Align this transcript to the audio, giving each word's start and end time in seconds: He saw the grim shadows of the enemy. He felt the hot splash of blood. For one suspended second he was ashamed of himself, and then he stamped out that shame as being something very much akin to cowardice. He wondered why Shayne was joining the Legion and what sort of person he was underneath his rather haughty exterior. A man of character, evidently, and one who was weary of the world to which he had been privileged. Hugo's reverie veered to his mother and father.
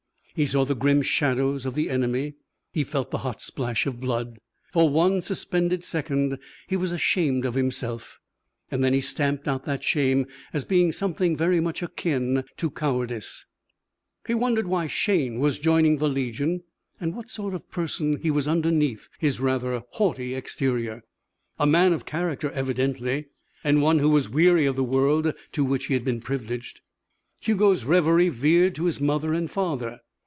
He 0.33 0.45
saw 0.45 0.63
the 0.63 0.75
grim 0.75 1.01
shadows 1.01 1.65
of 1.65 1.75
the 1.75 1.89
enemy. 1.89 2.35
He 2.71 2.85
felt 2.85 3.11
the 3.11 3.17
hot 3.17 3.41
splash 3.41 3.85
of 3.85 3.99
blood. 3.99 4.39
For 4.71 4.87
one 4.87 5.19
suspended 5.19 5.83
second 5.83 6.39
he 6.69 6.77
was 6.77 6.93
ashamed 6.93 7.43
of 7.43 7.55
himself, 7.55 8.17
and 8.71 8.81
then 8.81 8.93
he 8.93 9.01
stamped 9.01 9.45
out 9.45 9.65
that 9.65 9.83
shame 9.83 10.25
as 10.53 10.63
being 10.63 10.93
something 10.93 11.35
very 11.35 11.59
much 11.59 11.83
akin 11.83 12.45
to 12.57 12.71
cowardice. 12.71 13.45
He 14.25 14.33
wondered 14.33 14.67
why 14.67 14.87
Shayne 14.87 15.37
was 15.37 15.59
joining 15.59 15.97
the 15.97 16.07
Legion 16.07 16.63
and 16.97 17.13
what 17.13 17.29
sort 17.29 17.53
of 17.53 17.69
person 17.69 18.15
he 18.21 18.31
was 18.31 18.47
underneath 18.47 19.09
his 19.19 19.41
rather 19.41 19.83
haughty 19.91 20.33
exterior. 20.33 21.03
A 21.59 21.67
man 21.67 21.91
of 21.91 22.05
character, 22.05 22.51
evidently, 22.51 23.25
and 23.65 23.81
one 23.81 23.99
who 23.99 24.09
was 24.09 24.29
weary 24.29 24.65
of 24.65 24.77
the 24.77 24.83
world 24.83 25.33
to 25.51 25.65
which 25.65 25.87
he 25.87 25.93
had 25.93 26.05
been 26.05 26.21
privileged. 26.21 26.79
Hugo's 27.41 27.83
reverie 27.83 28.29
veered 28.29 28.75
to 28.75 28.85
his 28.85 29.01
mother 29.01 29.33
and 29.33 29.51
father. 29.51 29.99